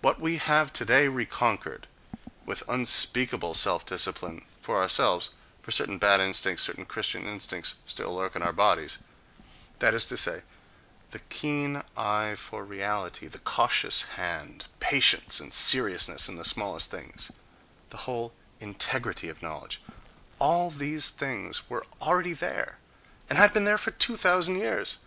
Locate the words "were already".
21.70-22.32